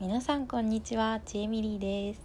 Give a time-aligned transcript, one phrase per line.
[0.00, 2.20] 皆さんこんにちはちえみりです。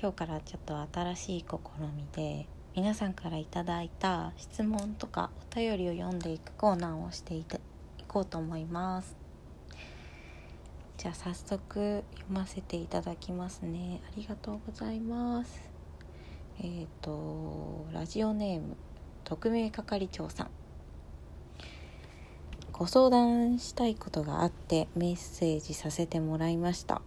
[0.00, 1.54] 今日からちょっと新しい試
[1.96, 7.44] みで皆さんからいただいた質問とかお便りを読んでいくコーナーをしていい
[8.06, 9.16] こうと思います。
[10.98, 14.00] じゃあ早速読ませていただきますね。
[14.06, 15.68] ありがとうございます。
[16.60, 18.76] えっ、ー、とラジオネーム
[19.24, 20.50] 匿名係長さん。
[22.78, 27.00] ご相談したいことがあってメッセージさせてもらいました。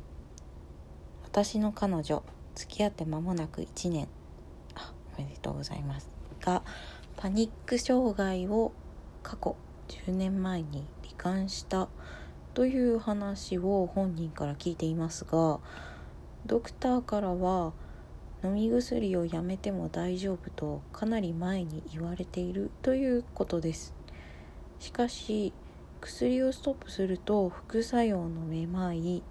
[1.23, 2.23] 私の彼女
[2.55, 4.07] 付き合って間もなく1年。
[4.73, 6.09] あおめでとうございます。
[6.41, 6.63] が
[7.17, 8.71] パニック障害を
[9.21, 9.55] 過去
[9.89, 11.87] 10年前に罹患した
[12.55, 15.59] という話を本人から聞いていますが
[16.47, 17.73] ドクターからは
[18.43, 23.93] 飲み薬をやめても大丈夫とかなり前に言われているということです。
[24.79, 25.51] しかし
[26.01, 29.21] 薬をストップすると副作用のめまい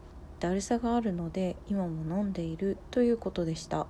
[0.40, 3.86] だるさがあるので今も飲んでいるということでした。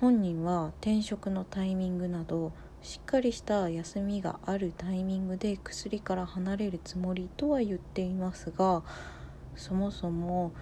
[0.00, 8.82] 本人は転職のタイミングなどしっかりした休みがあるタイミングで薬から離れるつもりとは言っていますが
[9.56, 10.52] そもそも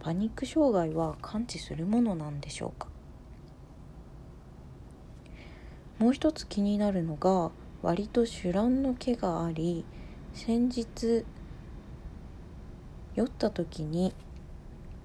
[0.00, 2.88] パニック障害は感知するものなんでしょうか？
[5.98, 9.86] もう一つ気になるのが割と酒乱の毛があり
[10.34, 11.24] 先日
[13.14, 14.12] 酔った時に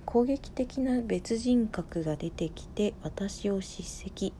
[0.04, 4.34] 攻撃的な別人格が出てきて私を叱責。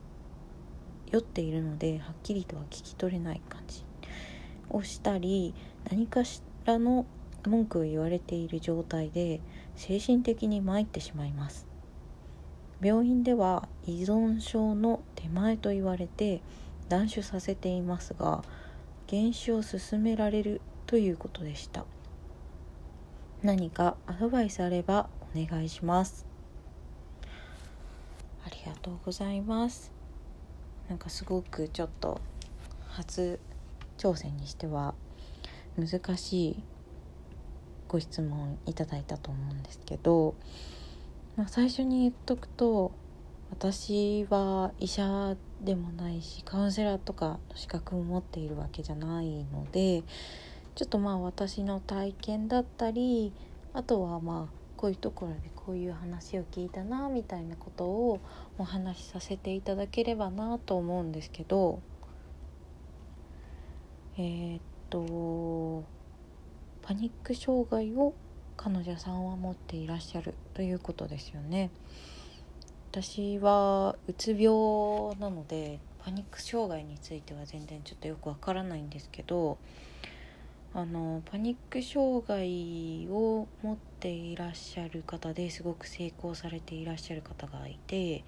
[1.12, 3.84] 酔っているのではっきりとは聞き取れない感じ。
[4.68, 5.54] をしたり
[5.88, 7.06] 何かしらの
[7.46, 9.40] 文句を言われている状態で
[9.76, 11.68] 精神的に参ってしまいます。
[12.82, 16.42] 病院では依存症の手前と言われて
[16.88, 18.42] 断酒させていますが
[19.06, 21.84] 減酒を進められるということでした。
[23.44, 26.26] 何かアドバイスあればお願いします。
[28.44, 29.92] ありがとうございます。
[30.88, 32.20] なんかすごくちょっと
[32.88, 33.38] 初
[33.98, 34.96] 挑戦にしては
[35.78, 36.62] 難しい
[37.86, 40.34] ご質問いただいたと思うんですけど、
[41.36, 42.90] まあ、最初に言っとくと
[43.52, 50.02] 私は医者でもないしカウンセラーとかの資格を持っているわけじゃないので
[50.80, 53.34] ちょっとまあ私の体験だったり
[53.74, 58.18] あとはまあこういうところでこういう話を聞いたなみたいなことを
[58.56, 61.82] お話しさせていただければなと思うんですけど
[64.16, 65.84] えー、っと
[66.80, 68.14] パニック障害を
[68.56, 71.68] 彼女さんは持っていらっしゃるということですよね。
[72.90, 79.58] 私はうつ病なのでパニック障害については全然ちょっとよくわからないんですけど
[80.72, 88.24] あのパニック障害を持っていらっしゃる方ですごく成功されていらっしゃる方がいて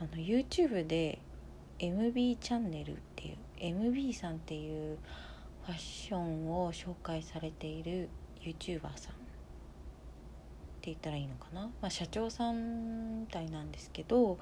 [0.00, 1.18] あの YouTube で
[1.78, 4.98] MB チャンネルっていう MB さんっていう
[5.66, 8.08] ファッションを紹介されている
[8.42, 9.16] YouTuber さんっ
[10.80, 14.38] て言ったらいいのかな、まあ、社長さんみたいなんですけど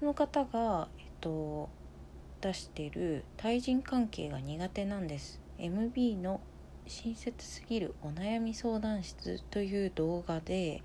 [0.00, 1.68] その方が、えっと、
[2.40, 5.40] 出してる対人関係が苦手なんです。
[5.58, 6.40] MB の
[6.86, 10.82] 親切すぎるお悩み相談室という動画で、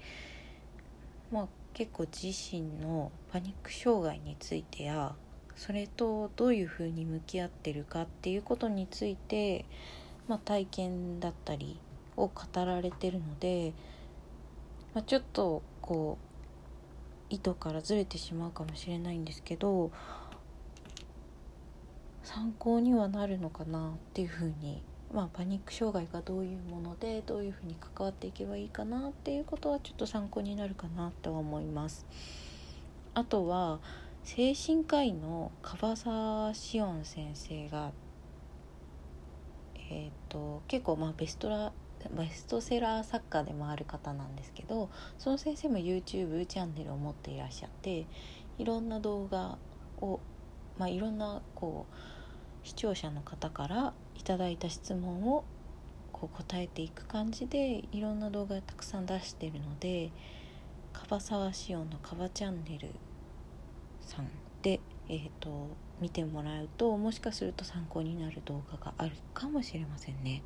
[1.31, 5.15] まあ、結構自身のパニック障害についてや
[5.55, 9.65] それとどういうふうに向き合ってるかっていうことについて、
[10.27, 11.79] まあ、体験だったり
[12.17, 13.73] を語られてるので、
[14.93, 16.17] まあ、ちょっとこ
[17.29, 19.91] う意図からずれてしまうかもしれないんですけど
[22.23, 32.05] 参考にはなるのかなっていうふうにまあパニック障害がどういうものでどういうふうに関わっていけばいいかなっていうことはちょっと参考になるかなとは思います。
[33.13, 33.79] あとは
[34.23, 37.91] 精神科医の樺沢志音先生が
[39.93, 41.71] えーと、結構まあベストラ
[42.11, 48.07] ベストセラー作家でもある方なんですけどその先生も YouTube チャンネルを持っていらっしゃって
[48.57, 49.57] いろんな動画
[50.01, 50.19] を、
[50.77, 55.43] まあ、いろんなこう視聴者の方からいただいた質問を
[56.11, 60.11] こう答えていく感じでいろんな動画たくさん出してるので
[60.93, 62.89] 樺沢しおんの「カバチャンネル」
[64.01, 64.29] さん
[64.61, 64.79] で、
[65.09, 65.67] えーと、
[65.99, 70.41] 見てもらうともしかすると参考になる動画があるかもしれませんね。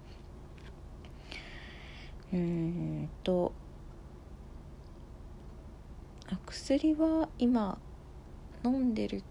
[2.33, 3.53] うんと
[6.45, 7.77] 薬は今
[8.63, 9.23] 飲んでる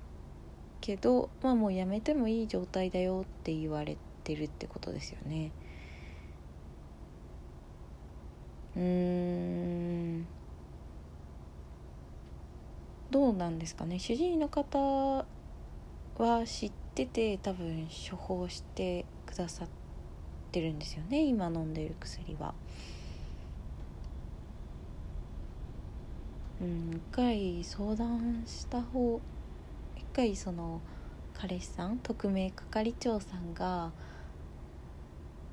[0.87, 5.51] けどまあもうやめてもいい状態だよって言われてるってことですよね。
[8.77, 10.27] うーん。
[13.11, 13.99] どうなんですかね。
[13.99, 15.25] 主治医の方
[16.19, 19.69] は知ってて多分処方してくださっ
[20.53, 21.25] てるんですよね。
[21.25, 22.55] 今飲んでる薬は。
[26.61, 29.21] うん、一回相談した方
[30.17, 30.81] 回その
[31.35, 33.93] 彼氏さん特命係長さんが、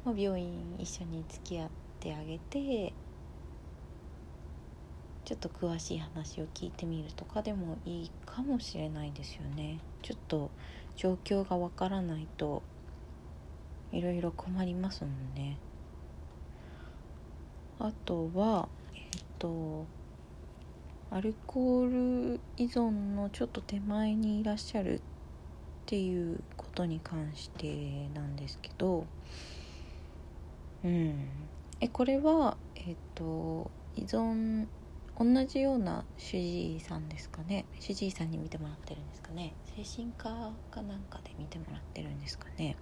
[0.06, 1.70] ま、病院一緒に付き合っ
[2.00, 2.94] てあげて
[5.26, 9.80] ちょっと詳しい話を聞いてみるとかでもいいかもしれないですよね。
[10.02, 10.50] ちょっと
[10.96, 12.62] 状況がわからないと
[13.92, 15.58] いろいろ困りますもんね。
[17.80, 19.86] あとはえっ、と
[21.14, 25.02] アルコール依存のちょっと手前にいらっしゃるっ
[25.86, 29.06] ていうことに関してなんですけど
[30.84, 31.16] うん。
[31.82, 34.66] えこれはえっ、と依存
[35.20, 37.66] 同じような主治医さんですかね？
[37.80, 39.54] 主治医さんに見てもらってるんですかね？
[39.78, 42.76] 精神科かなんかで見てもらってるんですかね？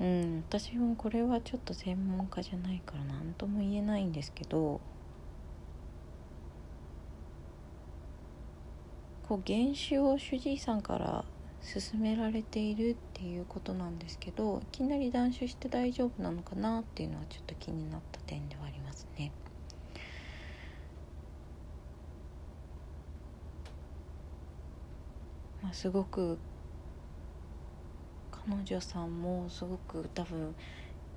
[0.00, 0.44] うん。
[0.48, 4.80] 私もこれはちょっと専門家じゃないから何とも言えないんですけど
[9.28, 11.24] こう原酒を主治医さんから
[11.74, 19.32] 勧められているっていうことなんですけどいきなり断酒して大丈夫なのかなっていうのはちょっと気になった点ではありますね。
[25.60, 26.38] まあ、すごく
[28.30, 30.54] 彼女さんもすごく多分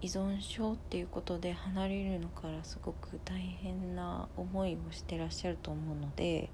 [0.01, 6.49] 依存症っていうことで離れるのからすごく大変な思いをしてらっしゃると思うので、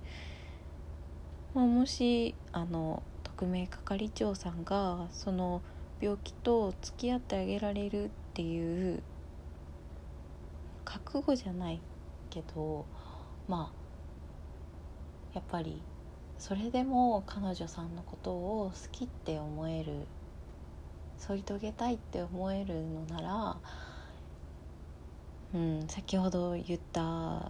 [1.55, 5.61] まあ、もしあの特命係長さんがその
[6.01, 9.01] 病気と付き合ってあげられるっていう
[10.83, 11.79] 覚悟じゃない
[12.29, 12.85] けど
[13.47, 13.85] まあ
[15.33, 15.81] やっぱり
[16.37, 19.93] それでも彼女さんのことを好きって思える
[21.17, 23.57] 添い遂げたいって思えるのなら、
[25.53, 27.49] うん、先ほど言った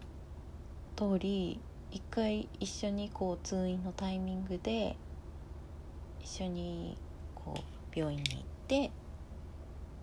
[0.95, 1.59] 通り
[1.95, 4.97] 一回一緒にこう通院のタイミングで
[6.21, 6.97] 一緒に
[7.33, 8.91] こう病院に行って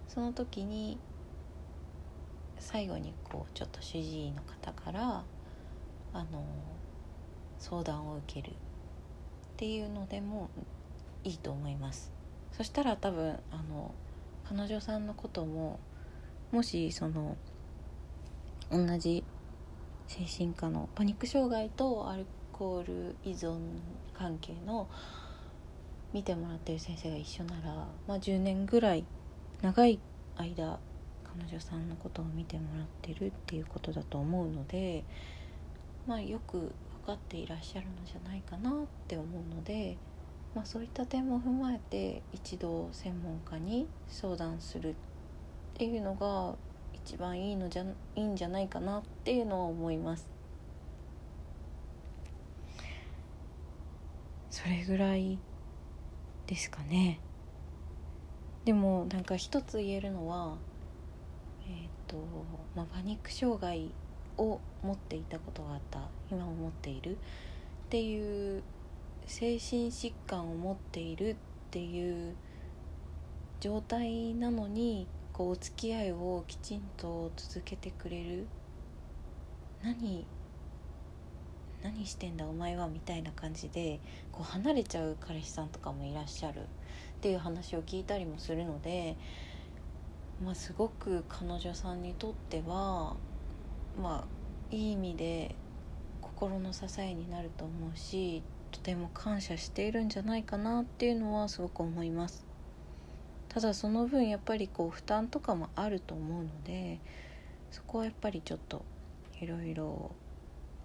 [0.08, 0.98] その時に
[2.58, 5.22] 最後にこうちょっと主治医の方から
[6.14, 6.42] あの
[7.58, 8.54] 相談を受けるっ
[9.58, 10.48] ていうのでも
[11.24, 12.10] いいと思います。
[12.52, 13.92] そしたら多分あの
[14.44, 15.78] 彼女さんのことも
[16.52, 17.36] もしその
[18.70, 19.21] 同じ
[20.12, 23.58] 精神科のパニック障害とアルコール依存
[24.12, 24.86] 関係の
[26.12, 29.06] 見てもらってる先生が一緒なら、まあ、10年ぐらい
[29.62, 29.98] 長い
[30.36, 30.78] 間
[31.24, 35.02] 彼女さんのことを見てもらってるっていうことだと思うので
[36.06, 36.70] まあよく分
[37.06, 38.72] かっていらっしゃるのじゃないかなっ
[39.08, 39.96] て思うので、
[40.54, 44.94] まあ、そういった点も踏まえて一度専門家に相談するっ
[45.72, 46.54] ていうのが
[46.94, 50.28] 一番いいのじゃいいんじゃないかなっていうのは思います。
[54.50, 55.38] それぐらい
[56.46, 57.20] ですかね。
[58.64, 60.56] でもなんか一つ言えるのは
[61.66, 62.16] えっ、ー、と
[62.76, 63.90] まあパニック障害
[64.36, 66.00] を持っていたことがあった
[66.30, 67.16] 今も持っているっ
[67.88, 68.62] ていう
[69.26, 71.36] 精神疾患を持っているっ
[71.70, 72.34] ていう
[73.60, 78.46] 状態なのにこうお付き合いをきちんと続けてくれる。
[79.82, 80.26] 何
[81.82, 83.98] 何してんだお前はみたいな感じで
[84.30, 86.60] こう離れちゃう彼氏さんとかもいらっしゃる。
[86.60, 86.64] っ
[87.20, 89.16] ていう話を聞いたりもするので、
[90.44, 93.16] まあ、すごく彼女さんにとっては
[94.00, 95.54] まあいい意味で
[96.20, 102.51] 心の支えになると思うしとても感謝しているんじゃないかなっていうのはすごく思います。
[103.52, 107.00] ただその分やっぱりこう負担とかもあると思うので
[107.70, 108.82] そこはやっぱりちょっと
[109.40, 110.10] いろいろ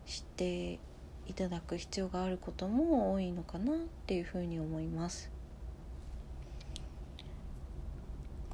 [0.06, 0.80] 知って
[1.28, 5.30] いただく必要があることも多いのかなっていうふうに思います。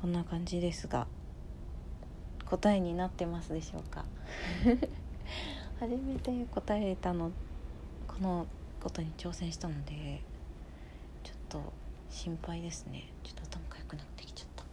[0.01, 1.07] こんな感じですが
[2.45, 4.03] 答えになってますでしょうか？
[5.79, 7.31] 初めて答えたの
[8.07, 8.45] この
[8.81, 10.21] ことに挑戦したので
[11.23, 11.73] ちょっと
[12.13, 13.11] 心配ですね。
[13.23, 14.63] ちょっと頭かゆくなってきちゃった。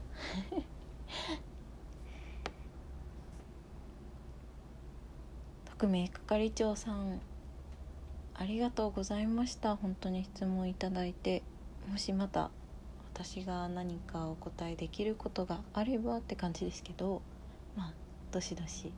[5.72, 7.20] 特命係長さん
[8.34, 9.74] ありがとうございました。
[9.74, 11.42] 本当に質問いただいて。
[11.90, 12.50] もしまた
[13.14, 17.22] 私が何かお答えできることがあればって感じですけど
[17.74, 17.92] まあ
[18.30, 18.92] どしどし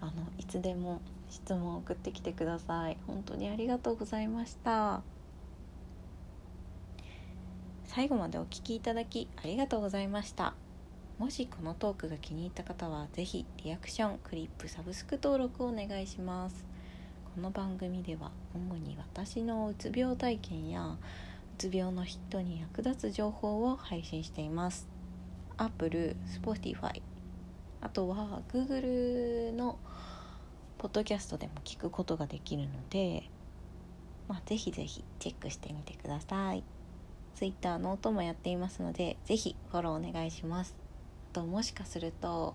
[0.00, 2.96] あのいつでも質問を送ってきてください。
[3.08, 5.02] 本当にありがとうございました。
[7.92, 10.54] 最後までお聞きいただきありがとうございました。
[11.18, 16.64] もしこのトークが気に入った方は是非リアクションクリップサブスク登録をお願いします。
[17.34, 20.98] この番組では主に私のうつ病体験やう
[21.58, 24.86] つ病の人に役立つ情報を配信しています。
[25.56, 27.02] Apple、Spotify
[27.80, 29.80] あとは Google の
[30.78, 33.24] ポッドキャストでも聞くことができるので、
[34.28, 36.62] まあ、ぜひぜひチェックしてみてください。
[37.34, 40.74] Twitter ノートもやっていますのでぜひフォローお願いします。
[41.32, 42.54] ともしかすると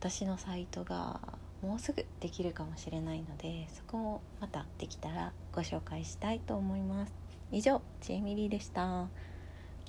[0.00, 1.20] 私のサイトが
[1.62, 7.12] もうすぐできるかもしれないのでそこもまたできたらご紹介したいと思います。
[7.50, 9.08] 以上ちえみりでした。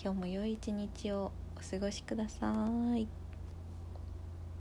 [0.01, 3.24] 今日も良い一日をお過ごしください。